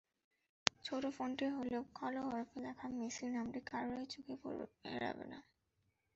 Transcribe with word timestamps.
ছোট 0.85 1.03
ফন্টে 1.17 1.47
হলেও 1.57 1.81
কালো 1.97 2.21
হরফে 2.27 2.57
লেখা 2.65 2.87
মেসি 2.95 3.25
নামটি 3.35 3.59
কারোরই 3.69 4.05
চোখ 4.13 4.25
এড়াবে 4.91 5.25
না। 5.31 5.39